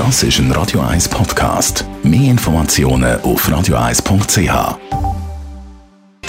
[0.00, 1.84] Das ist ein Radio 1 Podcast.
[2.02, 4.78] Mehr Informationen auf radio1.ch.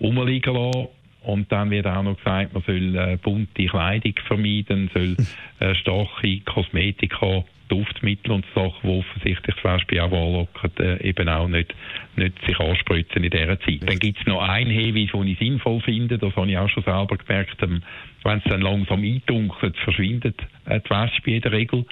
[0.00, 0.88] rumliegen lassen
[1.26, 5.16] und dann wird auch noch gesagt, man soll äh, bunte Kleidung vermeiden, soll
[5.58, 11.48] äh, starke Kosmetika, Duftmittel und Sachen, die offensichtlich zum Beispiel auch anlocken, äh, eben auch
[11.48, 11.74] nicht,
[12.14, 13.80] nicht sich anspritzen in dieser Zeit.
[13.82, 16.84] Dann gibt es noch einen Hinweis, den ich sinnvoll finde, das habe ich auch schon
[16.84, 17.82] selber gemerkt, ähm,
[18.22, 21.84] wenn es dann langsam eindunkelt, verschwindet äh, die Wespe in der Regel.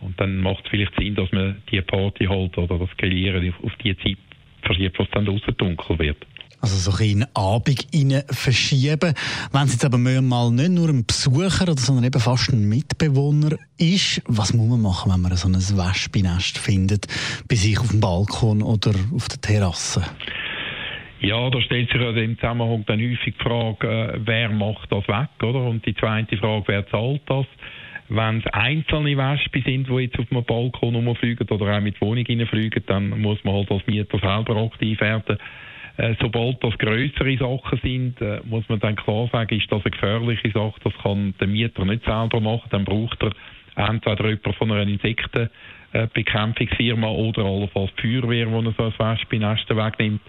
[0.00, 3.74] Und dann macht es vielleicht Sinn, dass man die Party halt oder das Grillieren auf
[3.76, 4.18] die Zeit
[4.62, 6.26] verschiebt, was dann draußen dunkel wird.
[6.60, 9.14] Also so ein in den Abend rein verschieben.
[9.52, 14.22] Wenn es jetzt aber mal nicht nur ein Besucher, sondern eben fast ein Mitbewohner ist,
[14.26, 17.06] was muss man machen, wenn man so ein Wespennest findet,
[17.48, 20.04] bei sich auf dem Balkon oder auf der Terrasse?
[21.20, 25.06] Ja, da stellt sich also im Zusammenhang dann häufig die Frage, äh, wer macht das
[25.06, 25.64] weg, oder?
[25.64, 27.46] Und die zweite Frage, wer zahlt das?
[28.08, 32.24] Wenn es einzelne Wespen sind, die jetzt auf einem Balkon rumfliegen oder auch mit Wohnung
[32.26, 35.38] reinfliegen, dann muss man halt als Mieter selber aktiv werden
[36.00, 39.90] äh, sobald das größere Sachen sind, äh, muss man dann klar sagen, ist das eine
[39.90, 43.32] gefährliche Sache, das kann der Mieter nicht selber machen, dann braucht er
[43.76, 50.22] entweder jemand von einer Insektenbekämpfungsfirma oder allenfalls die Feuerwehr, die so ein Wespennest wegnimmt.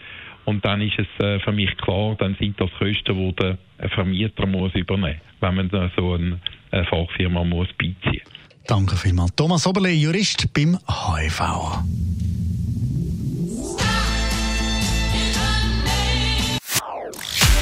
[0.43, 3.57] Und dann ist es äh, für mich klar, dann sind das Kosten, die der
[3.91, 8.23] Vermieter muss übernehmen muss, wenn man so eine, eine Fachfirma muss beiziehen
[8.67, 9.35] Danke vielmals.
[9.35, 11.41] Thomas Oberle, Jurist beim HIV.